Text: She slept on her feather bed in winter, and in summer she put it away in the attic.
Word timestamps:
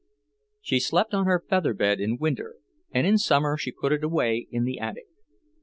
She 0.61 0.79
slept 0.79 1.13
on 1.13 1.27
her 1.27 1.45
feather 1.47 1.75
bed 1.75 1.99
in 1.99 2.17
winter, 2.17 2.55
and 2.89 3.05
in 3.05 3.19
summer 3.19 3.55
she 3.55 3.71
put 3.71 3.91
it 3.93 4.03
away 4.03 4.47
in 4.49 4.63
the 4.63 4.79
attic. 4.79 5.05